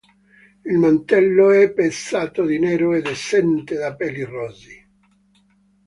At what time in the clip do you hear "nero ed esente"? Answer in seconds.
2.57-3.75